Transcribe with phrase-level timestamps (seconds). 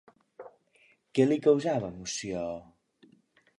[1.19, 2.49] Què li causava emoció?